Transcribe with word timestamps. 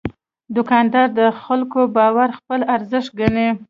دوکاندار 0.55 1.07
د 1.19 1.21
خلکو 1.41 1.79
باور 1.97 2.29
خپل 2.39 2.59
ارزښت 2.75 3.09
ګڼي. 3.19 3.47